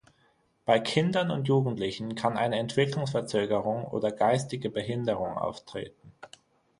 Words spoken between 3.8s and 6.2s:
oder Geistige Behinderung auftreten.